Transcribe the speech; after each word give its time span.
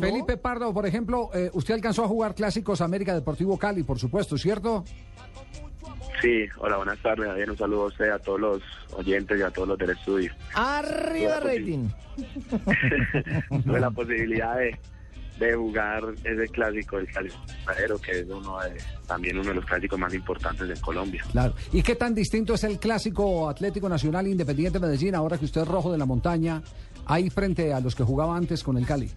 Felipe 0.00 0.36
Pardo, 0.36 0.72
por 0.72 0.86
ejemplo, 0.86 1.28
eh, 1.34 1.50
usted 1.54 1.74
alcanzó 1.74 2.04
a 2.04 2.06
jugar 2.06 2.32
clásicos 2.32 2.80
América 2.80 3.12
Deportivo 3.12 3.58
Cali, 3.58 3.82
por 3.82 3.98
supuesto, 3.98 4.38
¿cierto? 4.38 4.84
Sí, 6.22 6.44
hola, 6.58 6.76
buenas 6.76 7.02
tardes. 7.02 7.26
Javier. 7.26 7.50
Un 7.50 7.58
saludo 7.58 7.82
a 7.82 7.86
usted, 7.86 8.10
a 8.10 8.18
todos 8.20 8.38
los 8.38 8.62
oyentes 8.92 9.40
y 9.40 9.42
a 9.42 9.50
todos 9.50 9.66
los 9.66 9.78
del 9.78 9.90
estudio. 9.90 10.32
Arriba 10.54 11.40
rating. 11.40 11.88
Tuve 13.64 13.80
la 13.80 13.90
posibilidad 13.90 14.56
de, 14.56 14.78
de 15.40 15.54
jugar 15.56 16.04
ese 16.22 16.46
clásico, 16.52 16.98
el 16.98 17.08
Madero, 17.66 17.98
que 17.98 18.20
es 18.20 18.26
uno 18.28 18.56
de, 18.60 18.80
también 19.08 19.36
uno 19.36 19.48
de 19.48 19.54
los 19.56 19.64
clásicos 19.64 19.98
más 19.98 20.14
importantes 20.14 20.70
en 20.70 20.80
Colombia. 20.80 21.24
Claro. 21.32 21.54
¿Y 21.72 21.82
qué 21.82 21.96
tan 21.96 22.14
distinto 22.14 22.54
es 22.54 22.62
el 22.62 22.78
clásico 22.78 23.48
Atlético 23.48 23.88
Nacional 23.88 24.28
Independiente 24.28 24.78
Medellín 24.78 25.16
ahora 25.16 25.38
que 25.38 25.46
usted 25.46 25.62
es 25.62 25.68
rojo 25.68 25.90
de 25.90 25.98
la 25.98 26.06
montaña, 26.06 26.62
ahí 27.04 27.30
frente 27.30 27.72
a 27.72 27.80
los 27.80 27.96
que 27.96 28.04
jugaba 28.04 28.36
antes 28.36 28.62
con 28.62 28.78
el 28.78 28.86
Cali? 28.86 29.10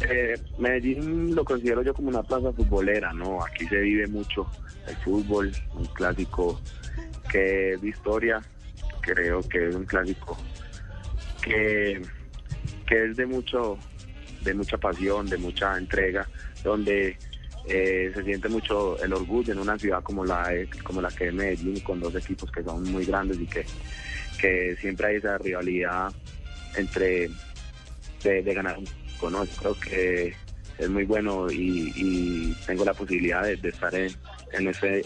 Eh, 0.00 0.34
Medellín 0.58 1.34
lo 1.34 1.44
considero 1.44 1.82
yo 1.82 1.94
como 1.94 2.08
una 2.08 2.22
plaza 2.22 2.52
futbolera, 2.52 3.12
¿no? 3.12 3.42
Aquí 3.42 3.66
se 3.66 3.78
vive 3.78 4.06
mucho 4.06 4.46
el 4.88 4.96
fútbol, 4.96 5.52
un 5.74 5.86
clásico 5.86 6.60
que 7.30 7.76
de 7.80 7.88
historia, 7.88 8.42
creo 9.00 9.40
que 9.42 9.68
es 9.68 9.74
un 9.74 9.84
clásico 9.84 10.36
que, 11.42 12.02
que 12.86 13.04
es 13.04 13.16
de 13.16 13.26
mucho, 13.26 13.78
de 14.42 14.54
mucha 14.54 14.76
pasión, 14.78 15.26
de 15.26 15.38
mucha 15.38 15.76
entrega, 15.78 16.28
donde 16.62 17.16
eh, 17.66 18.10
se 18.14 18.22
siente 18.24 18.48
mucho 18.48 19.02
el 19.02 19.12
orgullo 19.12 19.52
en 19.52 19.60
una 19.60 19.78
ciudad 19.78 20.02
como 20.02 20.24
la 20.24 20.50
como 20.82 21.00
la 21.00 21.08
que 21.08 21.28
es 21.28 21.34
Medellín, 21.34 21.80
con 21.80 22.00
dos 22.00 22.14
equipos 22.14 22.50
que 22.50 22.62
son 22.62 22.82
muy 22.90 23.06
grandes 23.06 23.40
y 23.40 23.46
que, 23.46 23.64
que 24.38 24.76
siempre 24.76 25.08
hay 25.08 25.16
esa 25.16 25.38
rivalidad 25.38 26.12
entre 26.76 27.30
de, 28.22 28.42
de 28.42 28.54
ganar 28.54 28.76
conozco, 29.24 29.56
creo 29.60 29.80
que 29.80 30.34
es 30.78 30.90
muy 30.90 31.04
bueno 31.04 31.46
y, 31.50 32.54
tengo 32.66 32.84
la 32.84 32.92
posibilidad 32.92 33.42
de, 33.42 33.68
estar 33.68 33.94
en, 33.94 34.12
en, 34.52 34.68
ese, 34.68 35.02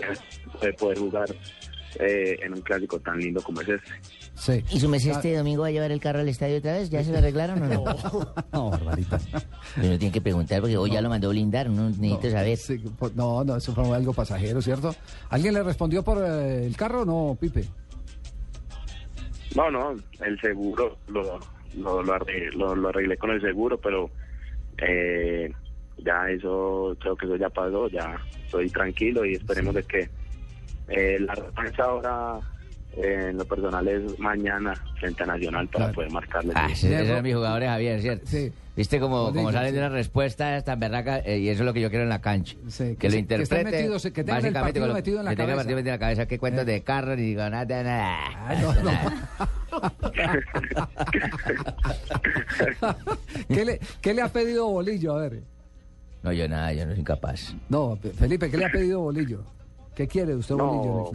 de 0.61 0.73
poder 0.73 0.99
jugar 0.99 1.29
eh, 2.01 2.39
en 2.43 2.55
un 2.55 2.61
clásico 2.63 2.99
tan 2.99 3.19
lindo 3.19 3.41
como 3.43 3.61
es 3.61 3.69
este. 3.69 3.91
Sí. 4.35 4.65
¿Y 4.71 4.81
su 4.81 4.89
mes 4.89 5.05
este 5.05 5.37
domingo 5.37 5.63
va 5.63 5.69
a 5.69 5.71
llevar 5.71 5.91
el 5.91 6.01
carro 6.01 6.21
al 6.21 6.29
estadio 6.29 6.59
otra 6.59 6.75
vez? 6.75 6.91
¿Ya 6.91 7.03
se 7.03 7.13
lo 7.13 7.19
arreglaron 7.19 7.63
o 7.63 7.67
no? 7.67 8.35
No, 8.53 8.71
barbarita. 8.71 9.19
Pero 9.75 9.99
tiene 9.99 10.13
que 10.13 10.21
preguntar 10.21 10.61
porque 10.61 10.77
hoy 10.77 10.91
ya 10.91 11.01
lo 11.01 11.09
mandó 11.09 11.31
blindar, 11.31 11.69
uno 11.69 11.91
necesita 11.91 12.31
saber. 12.31 12.59
no, 13.15 13.45
no, 13.45 13.57
eso 13.57 13.75
fue 13.75 13.97
algo 13.97 14.13
pasajero, 14.13 14.61
¿cierto? 14.63 14.95
¿Alguien 15.31 15.55
le 15.55 15.63
respondió 15.63 16.03
por 16.03 16.25
eh, 16.25 16.67
el 16.67 16.77
carro 16.77 17.03
o 17.03 17.05
no, 17.05 17.37
Pipe? 17.41 17.65
No, 19.57 19.71
no, 19.71 19.95
el 20.21 20.41
seguro 20.41 20.99
lo, 21.09 21.41
lo, 21.77 22.03
lo, 22.03 22.15
arreglé, 22.15 22.51
lo, 22.53 22.89
arreglé 22.89 23.17
con 23.17 23.31
el 23.31 23.41
seguro, 23.41 23.79
pero 23.79 24.11
eh, 24.79 25.53
ya 25.99 26.31
eso, 26.31 26.97
creo 27.01 27.17
que 27.17 27.27
eso 27.27 27.37
ya 27.37 27.51
pasó, 27.51 27.89
ya 27.89 28.17
estoy 28.45 28.69
tranquilo 28.71 29.25
y 29.25 29.35
esperemos 29.35 29.75
de 29.75 29.83
que 29.83 30.09
eh, 30.89 31.19
la 31.21 31.35
respuesta 31.35 31.85
ahora 31.85 32.41
eh, 32.97 33.29
en 33.31 33.39
lo 33.39 33.45
personal 33.45 33.87
es 33.87 34.19
mañana 34.19 34.75
frente 34.99 35.23
a 35.23 35.27
Nacional 35.27 35.69
para 35.69 35.93
poder 35.93 36.11
marcarle. 36.11 36.53
Ah, 36.57 36.69
esos 36.73 37.23
mis 37.23 37.35
jugadores, 37.35 37.69
Javier, 37.69 38.01
¿cierto? 38.01 38.27
Sí. 38.27 38.53
Viste 38.79 39.01
como, 39.01 39.33
como 39.33 39.51
salen 39.51 39.75
de 39.75 39.81
una 39.81 39.89
respuesta 39.89 40.63
tan 40.63 40.79
berraca 40.79 41.19
eh, 41.19 41.39
y 41.39 41.49
eso 41.49 41.63
es 41.63 41.67
lo 41.67 41.75
que 41.75 41.81
yo 41.81 41.91
quiero 41.91 42.05
en 42.05 42.09
la 42.09 42.21
cancha. 42.21 42.57
que, 42.99 43.11
lo 43.11 43.17
interprete. 43.17 43.65
Que, 43.65 43.65
metido, 43.65 43.99
que 43.99 44.25
tenga 44.25 44.39
el 44.39 44.53
partido 44.53 44.95
metido 44.95 45.19
en 45.19 45.25
la 45.25 45.31
que 45.33 45.37
cabeza. 45.37 45.37
Tenga 45.37 45.53
el 45.53 45.57
partido 45.57 45.77
metido 45.77 45.95
en 45.95 45.95
la 45.95 45.99
cabeza. 45.99 46.27
Que 46.27 46.39
cuentos 46.39 46.65
de 46.65 46.83
carro 46.83 47.15
y 47.15 47.17
digo 47.17 47.51
nada, 47.51 47.83
nada. 47.83 48.19
Ah, 48.37 48.55
no, 48.63 48.73
no. 48.85 48.91
¿Qué, 53.49 53.65
le, 53.65 53.81
¿Qué 54.01 54.15
le 54.15 54.23
ha 54.23 54.29
pedido 54.29 54.69
Bolillo? 54.69 55.17
A 55.17 55.23
ver. 55.23 55.43
No, 56.23 56.33
yo 56.33 56.49
nada, 56.49 56.73
yo 56.73 56.85
no 56.85 56.93
soy 56.93 57.01
incapaz. 57.01 57.55
No, 57.69 57.99
Felipe, 58.19 58.51
¿qué 58.51 58.57
le 58.57 58.65
ha 58.65 58.71
pedido 58.71 59.01
Bolillo? 59.01 59.45
¿Qué 59.95 60.07
quiere 60.07 60.35
usted, 60.35 60.55
Bolillo, 60.55 61.13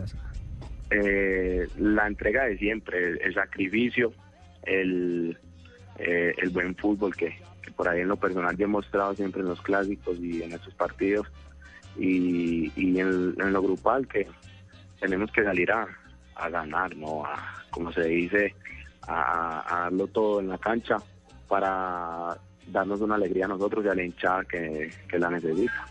eh, 0.89 1.67
la 1.77 2.07
entrega 2.07 2.45
de 2.45 2.57
siempre, 2.57 3.17
el, 3.21 3.33
sacrificio, 3.33 4.13
el, 4.63 5.37
eh, 5.97 6.33
el 6.37 6.49
buen 6.49 6.75
fútbol 6.75 7.15
que, 7.15 7.35
por 7.75 7.87
ahí 7.87 8.01
en 8.01 8.07
lo 8.07 8.17
personal 8.17 8.55
yo 8.55 8.65
he 8.65 8.67
mostrado 8.67 9.15
siempre 9.15 9.41
en 9.41 9.47
los 9.47 9.61
clásicos 9.61 10.19
y 10.19 10.43
en 10.43 10.51
estos 10.51 10.73
partidos 10.75 11.27
y, 11.97 12.71
y 12.75 12.99
en, 12.99 13.35
lo 13.35 13.61
grupal 13.61 14.07
que 14.07 14.27
tenemos 14.99 15.31
que 15.31 15.43
salir 15.43 15.71
a, 15.71 15.87
a 16.35 16.49
ganar, 16.49 16.95
¿no? 16.95 17.25
A, 17.25 17.63
como 17.69 17.91
se 17.91 18.03
dice, 18.03 18.53
a, 19.07 19.63
a, 19.67 19.79
darlo 19.81 20.07
todo 20.07 20.39
en 20.39 20.49
la 20.49 20.57
cancha 20.57 20.97
para 21.47 22.37
darnos 22.67 23.01
una 23.01 23.15
alegría 23.15 23.45
a 23.45 23.49
nosotros 23.49 23.83
y 23.85 23.87
a 23.89 23.95
la 23.95 24.03
hinchada 24.03 24.43
que, 24.45 24.91
que 25.07 25.19
la 25.19 25.29
necesita. 25.29 25.85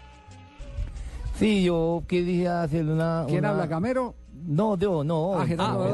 Sí, 1.35 1.65
yo 1.65 2.03
quería 2.07 2.63
hacerle 2.63 2.93
una... 2.93 3.25
¿Quién 3.29 3.45
habla, 3.45 3.69
Camero? 3.69 4.15
No, 4.47 4.77
yo, 4.77 5.05
no. 5.05 5.35
Ah, 5.39 5.47
ah 5.59 5.89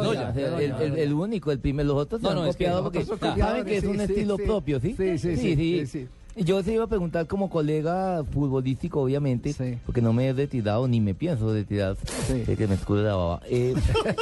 el, 0.78 1.12
único, 1.12 1.52
el 1.52 1.60
primer, 1.60 1.86
los 1.86 1.96
otros 1.96 2.22
no, 2.22 2.34
no, 2.34 2.46
copiado 2.46 2.82
porque 2.84 3.04
saben 3.04 3.64
que 3.64 3.76
es 3.76 3.84
un 3.84 4.00
estilo 4.00 4.36
propio, 4.36 4.80
¿sí? 4.80 4.94
Sí, 4.96 5.18
sí, 5.18 5.36
sí. 5.36 5.86
sí, 5.86 6.08
Yo 6.38 6.62
se 6.62 6.72
iba 6.72 6.84
a 6.84 6.86
preguntar 6.86 7.26
como 7.26 7.50
colega 7.50 8.22
futbolístico, 8.32 9.02
obviamente, 9.02 9.54
porque 9.84 10.00
no 10.00 10.12
me 10.12 10.28
he 10.28 10.32
retirado 10.32 10.86
ni 10.86 11.00
me 11.00 11.14
pienso 11.14 11.52
retirar, 11.52 11.96
sí. 12.26 12.44
que 12.56 12.66
me 12.68 12.74
escude 12.74 13.02
la 13.02 13.14
baba. 13.16 13.40
Eh, 13.48 13.74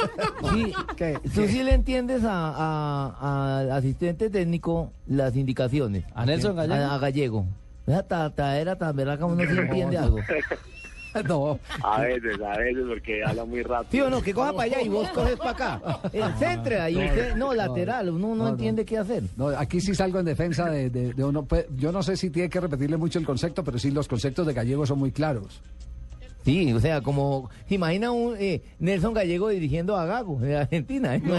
sí, 0.53 0.73
¿Tú 1.33 1.47
sí 1.47 1.63
le 1.63 1.73
entiendes 1.73 2.23
a, 2.25 3.67
asistente 3.71 4.29
técnico 4.29 4.91
las 5.05 5.35
indicaciones? 5.35 6.05
¿A 6.15 6.25
Nelson 6.25 6.55
Gallego? 6.55 6.85
A, 6.85 6.97
Gallego. 6.97 7.45
Esa 7.85 8.59
era 8.59 8.75
tan 8.75 8.95
verdad 8.95 9.17
que 9.17 9.23
uno 9.23 9.43
sí 9.43 9.57
entiende 9.57 9.97
algo. 9.97 10.17
No. 11.27 11.59
A 11.83 12.01
veces, 12.01 12.39
a 12.41 12.57
veces, 12.57 12.83
porque 12.87 13.23
habla 13.23 13.45
muy 13.45 13.61
rápido. 13.61 13.91
Sí 13.91 14.01
o 14.01 14.09
no, 14.09 14.21
que 14.21 14.33
coja 14.33 14.53
para 14.53 14.63
allá 14.63 14.81
y 14.81 14.89
vos 14.89 15.07
coges 15.09 15.35
para 15.35 15.51
acá. 15.51 15.81
El 16.13 16.33
centro, 16.35 16.81
ahí 16.81 16.95
usted, 16.95 17.35
no, 17.35 17.53
lateral, 17.53 18.09
uno 18.09 18.35
no, 18.35 18.49
entiende 18.49 18.85
qué 18.85 18.97
hacer. 18.97 19.23
No, 19.35 19.49
aquí 19.49 19.81
sí 19.81 19.93
salgo 19.93 20.19
en 20.19 20.25
defensa 20.25 20.69
de, 20.69 20.89
de, 20.89 21.23
uno. 21.23 21.43
Pues, 21.43 21.65
yo 21.75 21.91
no 21.91 22.01
sé 22.03 22.15
si 22.15 22.29
tiene 22.29 22.49
que 22.49 22.59
repetirle 22.59 22.97
mucho 22.97 23.19
el 23.19 23.25
concepto, 23.25 23.63
pero 23.63 23.77
sí 23.77 23.91
los 23.91 24.07
conceptos 24.07 24.47
de 24.47 24.53
Gallego 24.53 24.85
son 24.85 24.99
muy 24.99 25.11
claros. 25.11 25.61
Sí, 26.47 26.71
o 26.71 26.79
sea, 26.79 27.01
como 27.01 27.49
imagina 27.67 28.09
un 28.11 28.33
eh, 28.39 28.61
Nelson 28.79 29.13
Gallego 29.13 29.49
dirigiendo 29.49 29.97
a 29.97 30.05
Gago 30.05 30.39
de 30.39 30.55
Argentina. 30.55 31.17
no, 31.17 31.35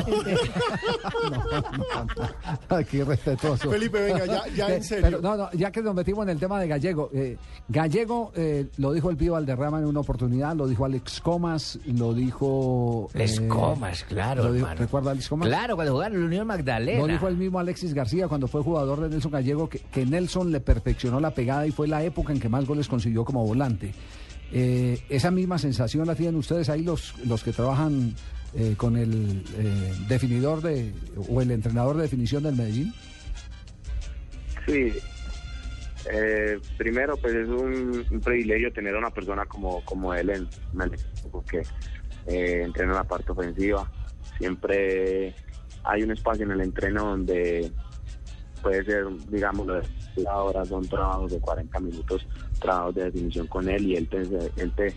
Aquí 2.76 3.02
respetuoso. 3.04 3.70
Felipe, 3.70 4.02
venga, 4.02 4.26
ya, 4.26 4.46
ya 4.54 4.74
en 4.74 4.84
serio. 4.84 5.18
no, 5.22 5.34
no, 5.34 5.50
ya 5.52 5.72
que 5.72 5.80
nos 5.80 5.94
metimos 5.94 6.24
en 6.24 6.28
el 6.28 6.38
tema 6.38 6.60
de 6.60 6.68
Gallego, 6.68 7.08
eh, 7.14 7.38
Gallego 7.68 8.32
eh, 8.36 8.66
lo 8.76 8.92
dijo 8.92 9.08
el 9.08 9.16
Pío 9.16 9.32
Valderrama 9.32 9.78
en 9.78 9.86
una 9.86 10.00
oportunidad, 10.00 10.54
lo 10.54 10.66
dijo 10.68 10.84
Alex 10.84 11.22
Comas, 11.22 11.78
lo 11.86 12.12
dijo. 12.12 13.08
Alex 13.14 13.40
Comas, 13.48 14.04
claro. 14.04 14.52
¿Recuerda 14.52 15.12
Alex 15.12 15.26
Comas? 15.30 15.48
Claro, 15.48 15.74
cuando 15.76 15.94
jugaron 15.94 16.16
en 16.16 16.20
la 16.20 16.26
Unión 16.26 16.46
Magdalena. 16.46 17.00
Lo 17.00 17.06
dijo 17.06 17.28
el 17.28 17.38
mismo 17.38 17.58
Alexis 17.58 17.94
García 17.94 18.28
cuando 18.28 18.46
fue 18.46 18.62
jugador 18.62 19.00
de 19.00 19.08
Nelson 19.08 19.32
Gallego, 19.32 19.70
que, 19.70 19.78
que 19.78 20.04
Nelson 20.04 20.52
le 20.52 20.60
perfeccionó 20.60 21.18
la 21.18 21.30
pegada 21.30 21.66
y 21.66 21.70
fue 21.70 21.88
la 21.88 22.04
época 22.04 22.34
en 22.34 22.40
que 22.40 22.50
más 22.50 22.66
goles 22.66 22.88
consiguió 22.88 23.24
como 23.24 23.46
volante. 23.46 23.94
Eh, 24.52 24.98
¿Esa 25.08 25.30
misma 25.30 25.58
sensación 25.58 26.06
la 26.06 26.14
tienen 26.14 26.36
ustedes 26.36 26.68
ahí 26.68 26.82
los, 26.82 27.14
los 27.26 27.44
que 27.44 27.52
trabajan 27.52 28.14
eh, 28.54 28.74
con 28.76 28.96
el 28.96 29.44
eh, 29.58 29.94
definidor 30.08 30.62
de 30.62 30.92
o 31.28 31.42
el 31.42 31.50
entrenador 31.50 31.96
de 31.96 32.02
definición 32.02 32.42
del 32.42 32.56
Medellín? 32.56 32.92
Sí. 34.66 34.92
primero, 36.76 37.16
pues 37.16 37.34
es 37.34 37.48
un, 37.48 38.20
privilegio 38.24 38.72
tener 38.72 38.94
a 38.94 38.98
una 38.98 39.10
persona 39.10 39.44
como, 39.46 39.84
como 39.84 40.14
él 40.14 40.30
en, 40.30 40.48
Medellín, 40.72 41.06
porque 41.30 41.62
entrena 42.26 42.94
la 42.94 43.04
parte 43.04 43.32
ofensiva. 43.32 43.90
Siempre 44.38 45.34
hay 45.84 46.02
un 46.02 46.10
espacio 46.10 46.44
en 46.44 46.52
el 46.52 46.60
entreno 46.60 47.04
donde 47.04 47.72
puede 48.58 48.84
ser, 48.84 49.06
digamos, 49.28 49.66
la 50.16 50.36
hora 50.36 50.64
son 50.64 50.86
trabajos 50.86 51.32
de 51.32 51.40
40 51.40 51.80
minutos, 51.80 52.26
trabajos 52.60 52.94
de 52.94 53.04
definición 53.04 53.46
con 53.46 53.68
él 53.68 53.86
y 53.86 53.96
él 53.96 54.08
te, 54.08 54.18
él 54.62 54.72
te, 54.76 54.94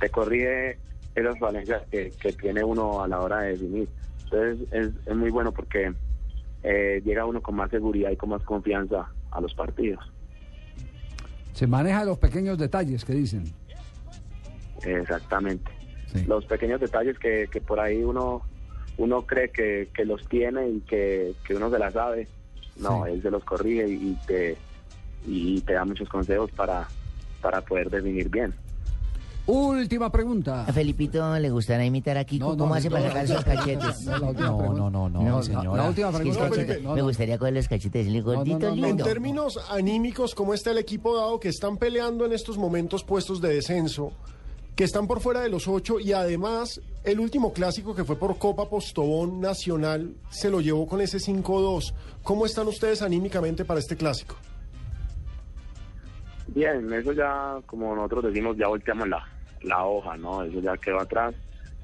te 0.00 0.10
corrige 0.10 0.78
esas 1.14 1.38
falencias 1.38 1.82
que, 1.90 2.10
tiene 2.40 2.62
uno 2.64 3.02
a 3.02 3.08
la 3.08 3.20
hora 3.20 3.42
de 3.42 3.50
definir. 3.50 3.88
Entonces 4.24 4.68
es, 4.72 4.90
es 5.06 5.16
muy 5.16 5.30
bueno 5.30 5.52
porque 5.52 5.92
eh, 6.62 7.02
llega 7.04 7.26
uno 7.26 7.42
con 7.42 7.56
más 7.56 7.70
seguridad 7.70 8.10
y 8.10 8.16
con 8.16 8.30
más 8.30 8.42
confianza 8.42 9.10
a 9.30 9.40
los 9.40 9.54
partidos. 9.54 10.04
Se 11.52 11.66
maneja 11.66 12.04
los 12.04 12.18
pequeños 12.18 12.58
detalles 12.58 13.04
que 13.04 13.14
dicen. 13.14 13.44
Exactamente. 14.82 15.70
Los 16.26 16.44
pequeños 16.46 16.80
detalles 16.80 17.18
que, 17.18 17.48
que 17.50 17.60
por 17.60 17.78
ahí 17.78 18.02
uno 18.02 18.42
uno 19.00 19.22
cree 19.22 19.48
que, 19.50 19.88
que 19.94 20.04
los 20.04 20.28
tiene 20.28 20.68
y 20.68 20.80
que, 20.80 21.32
que 21.46 21.54
uno 21.54 21.70
se 21.70 21.78
las 21.78 21.94
sabe 21.94 22.28
no, 22.80 23.06
él 23.06 23.22
se 23.22 23.30
los 23.30 23.44
corrige 23.44 23.88
y 23.88 24.16
te, 24.26 24.56
y 25.26 25.60
te 25.60 25.74
da 25.74 25.84
muchos 25.84 26.08
consejos 26.08 26.50
para, 26.52 26.88
para 27.40 27.60
poder 27.60 27.90
definir 27.90 28.28
bien. 28.28 28.54
Última 29.46 30.12
pregunta. 30.12 30.64
A 30.64 30.72
Felipito 30.72 31.36
le 31.38 31.50
gustará 31.50 31.84
imitar 31.84 32.16
aquí 32.16 32.38
cómo 32.38 32.72
hace 32.72 32.90
para 32.90 33.08
sacar 33.08 33.26
sus 33.26 33.44
cachetes. 33.44 34.06
No, 34.06 34.32
no, 34.32 34.90
no, 34.90 35.08
no, 35.08 35.42
señora. 35.42 35.82
La 35.82 35.88
última 35.88 36.12
pregunta. 36.12 36.94
me 36.94 37.02
gustaría 37.02 37.38
coger 37.38 37.54
los 37.54 37.66
cachetes 37.66 38.06
y 38.06 38.10
le 38.10 38.20
gordito 38.20 38.70
lindo. 38.70 38.88
En 38.88 38.96
términos 38.98 39.58
anímicos, 39.70 40.34
¿cómo 40.34 40.54
está 40.54 40.70
el 40.70 40.78
equipo 40.78 41.16
dado 41.16 41.40
que 41.40 41.48
están 41.48 41.78
peleando 41.78 42.26
en 42.26 42.32
estos 42.32 42.58
momentos 42.58 43.02
puestos 43.02 43.40
de 43.40 43.54
descenso? 43.54 44.12
Que 44.80 44.84
están 44.84 45.06
por 45.06 45.20
fuera 45.20 45.42
de 45.42 45.50
los 45.50 45.68
ocho 45.68 46.00
y 46.00 46.14
además 46.14 46.80
el 47.04 47.20
último 47.20 47.52
clásico 47.52 47.94
que 47.94 48.02
fue 48.02 48.16
por 48.16 48.38
Copa 48.38 48.66
Postobón 48.70 49.38
Nacional 49.38 50.14
se 50.30 50.48
lo 50.48 50.62
llevó 50.62 50.86
con 50.86 51.02
ese 51.02 51.18
5-2. 51.18 51.92
¿Cómo 52.22 52.46
están 52.46 52.66
ustedes 52.66 53.02
anímicamente 53.02 53.66
para 53.66 53.78
este 53.78 53.94
clásico? 53.94 54.36
Bien, 56.46 56.90
eso 56.94 57.12
ya, 57.12 57.58
como 57.66 57.94
nosotros 57.94 58.32
decimos, 58.32 58.56
ya 58.56 58.68
volteamos 58.68 59.06
la, 59.06 59.22
la 59.64 59.84
hoja, 59.84 60.16
¿no? 60.16 60.44
Eso 60.44 60.60
ya 60.60 60.74
quedó 60.78 60.98
atrás. 60.98 61.34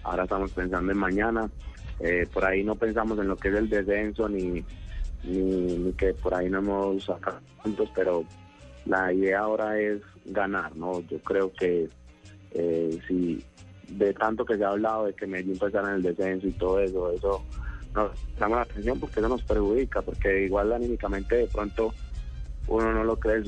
Ahora 0.03 0.23
estamos 0.23 0.53
pensando 0.53 0.91
en 0.91 0.99
mañana. 0.99 1.51
Eh, 2.01 2.27
por 2.33 2.47
ahí 2.47 2.65
no 2.65 2.77
pensamos 2.77 3.19
en 3.19 3.29
lo 3.29 3.37
que 3.37 3.49
es 3.49 3.57
el 3.57 3.69
descenso 3.69 4.27
ni, 4.27 4.65
ni, 5.23 5.93
que 5.99 6.15
por 6.15 6.33
ahí 6.33 6.49
no 6.49 6.61
hemos 6.61 7.05
sacado 7.05 7.41
puntos, 7.63 7.91
pero 7.95 8.25
la 8.87 9.13
idea 9.13 9.41
ahora 9.41 9.79
es 9.79 10.01
ganar, 10.25 10.75
¿no? 10.75 11.03
Yo 11.03 11.19
creo 11.19 11.53
que 11.53 11.91
eh, 12.59 12.99
si 13.07 13.43
de 13.89 14.13
tanto 14.15 14.45
que 14.45 14.57
se 14.57 14.65
ha 14.65 14.71
hablado 14.71 15.07
de 15.07 15.15
que 15.15 15.27
Medellín 15.27 15.53
estar 15.55 15.85
en 15.85 15.97
el 15.97 16.03
descenso 16.03 16.47
y 16.47 16.53
todo 16.53 16.81
eso, 16.81 17.13
eso 17.13 17.45
nos 17.95 18.11
llama 18.39 18.57
la 18.57 18.63
atención 18.63 18.99
porque 18.99 19.21
eso 19.21 19.29
nos 19.29 19.43
perjudica, 19.43 20.03
porque 20.03 20.45
igual 20.45 20.73
anímicamente 20.73 21.37
de 21.37 21.47
pronto 21.47 21.95
uno 22.69 22.93
no 22.93 23.05
lo 23.05 23.17
cree 23.17 23.43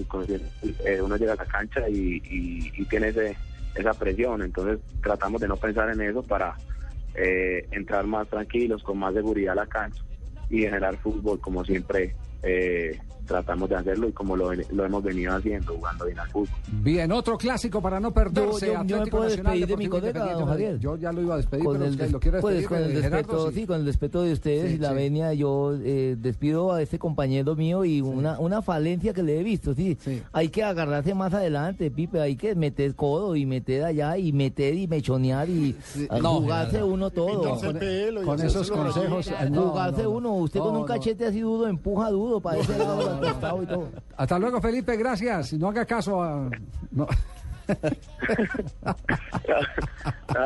eh, 0.84 1.02
uno 1.02 1.16
llega 1.16 1.32
a 1.32 1.36
la 1.36 1.44
cancha 1.44 1.88
y, 1.88 2.22
y, 2.30 2.84
tiene 2.84 3.08
ese, 3.08 3.36
esa 3.74 3.92
presión, 3.94 4.42
entonces 4.42 4.78
tratamos 5.02 5.40
de 5.40 5.48
no 5.48 5.56
pensar 5.56 5.90
en 5.90 6.00
eso 6.00 6.22
para 6.22 6.54
eh, 7.14 7.66
entrar 7.72 8.06
más 8.06 8.28
tranquilos, 8.28 8.82
con 8.82 8.98
más 8.98 9.14
seguridad 9.14 9.52
a 9.52 9.62
la 9.62 9.66
cancha 9.66 10.02
y 10.50 10.60
generar 10.60 10.96
fútbol 10.98 11.40
como 11.40 11.64
siempre 11.64 12.14
eh, 12.42 12.98
tratamos 13.28 13.68
de 13.68 13.76
hacerlo 13.76 14.08
y 14.08 14.12
como 14.12 14.36
lo, 14.36 14.52
hemos 14.52 15.02
venido 15.02 15.36
haciendo, 15.36 15.74
jugando 15.74 16.06
bien 16.06 16.18
al 16.18 16.28
fútbol. 16.30 16.56
Bien, 16.82 17.12
otro 17.12 17.36
clásico 17.36 17.80
para 17.80 18.00
no 18.00 18.12
perderse. 18.12 18.66
Yo, 18.66 18.84
yo, 18.84 19.04
me 19.04 19.06
puedo 19.06 19.24
despedir 19.24 19.66
de 19.66 19.76
mi 19.76 19.86
colega, 19.86 20.32
don 20.32 20.46
Javier. 20.46 20.78
Yo 20.80 20.96
ya 20.96 21.12
lo 21.12 21.20
iba 21.20 21.34
a 21.34 21.36
despedir, 21.36 21.64
con 21.64 21.78
pero 21.78 21.86
el, 21.86 22.12
lo 22.12 22.20
quiero 22.20 22.40
pues, 22.40 22.66
con 22.66 22.78
el 22.78 23.02
respeto, 23.02 23.52
sí. 23.52 23.66
con 23.66 23.80
el 23.80 23.86
respeto 23.86 24.22
de 24.22 24.32
ustedes 24.32 24.72
y 24.72 24.78
la 24.78 24.92
venia, 24.92 25.34
yo 25.34 25.74
eh, 25.74 26.16
despido 26.18 26.72
a 26.72 26.82
este 26.82 26.98
compañero 26.98 27.54
mío 27.54 27.84
y 27.84 28.00
una, 28.00 28.40
una 28.40 28.62
falencia 28.62 29.12
que 29.12 29.22
le 29.22 29.38
he 29.38 29.42
visto, 29.44 29.74
sí. 29.74 29.96
Hay 30.32 30.48
que 30.48 30.64
agarrarse 30.64 31.14
más 31.14 31.34
adelante, 31.34 31.90
Pipe, 31.90 32.20
hay 32.20 32.36
que 32.36 32.54
meter 32.54 32.94
codo 32.94 33.36
y 33.36 33.44
meter 33.44 33.84
allá 33.84 34.16
y 34.16 34.32
meter 34.32 34.74
y 34.74 34.88
mechonear 34.88 35.50
y 35.50 35.76
jugarse 36.08 36.82
uno 36.82 37.10
todo. 37.10 37.58
Con, 38.24 38.40
esos 38.40 38.70
consejos. 38.70 39.30
jugarse 39.54 40.06
uno, 40.06 40.34
usted 40.36 40.60
con 40.60 40.76
un 40.76 40.86
cachete 40.86 41.26
así 41.26 41.40
duro 41.40 41.68
empuja 41.68 42.10
duro 42.10 42.27
para 42.40 42.60
ese 42.60 42.78
lado 42.78 43.90
hasta 44.16 44.38
luego, 44.38 44.60
Felipe, 44.60 44.96
gracias. 44.96 45.52
No 45.54 45.68
haga 45.68 45.84
caso 45.84 46.22
a... 46.22 46.50
No. 46.90 47.06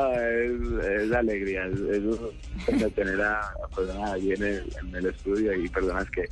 es, 0.02 1.12
alegría, 1.12 1.66
es, 1.66 2.94
tener 2.94 3.22
a, 3.22 3.52
personas 3.74 4.10
ahí 4.12 4.32
en 4.32 4.42
el, 4.42 5.06
estudio 5.06 5.54
y 5.54 5.68
personas 5.68 6.10
que 6.10 6.24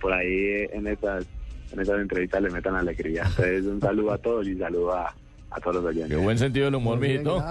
por 0.00 0.12
ahí 0.12 0.66
en 0.72 0.86
esas, 0.86 1.26
en 1.72 1.80
esas 1.80 2.00
entrevistas 2.00 2.42
le 2.42 2.50
metan 2.50 2.76
alegría. 2.76 3.24
Entonces, 3.26 3.64
un 3.66 3.80
saludo 3.80 4.12
a 4.12 4.18
todos 4.18 4.46
y 4.46 4.56
saludo 4.56 4.94
a, 4.94 5.14
todos 5.62 5.76
los 5.76 5.84
oyentes. 5.86 6.16
Qué 6.16 6.22
buen 6.22 6.38
sentido 6.38 6.66
del 6.66 6.76
humor, 6.76 6.98
mijito. 6.98 7.44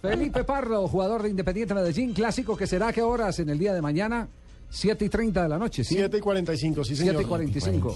Felipe 0.00 0.44
Pardo, 0.44 0.86
jugador 0.86 1.22
de 1.22 1.30
Independiente 1.30 1.74
Medellín, 1.74 2.12
clásico 2.14 2.56
que 2.56 2.66
será 2.66 2.92
qué 2.92 3.02
horas 3.02 3.38
en 3.40 3.48
el 3.48 3.58
día 3.58 3.74
de 3.74 3.82
mañana. 3.82 4.28
7 4.72 5.04
y 5.04 5.08
30 5.10 5.42
de 5.42 5.48
la 5.50 5.58
noche, 5.58 5.84
¿sí? 5.84 5.96
7 5.96 6.16
y 6.16 6.20
45, 6.20 6.84
sí, 6.84 6.96
señor. 6.96 7.14
7 7.16 7.24
y 7.24 7.28
45. 7.28 7.94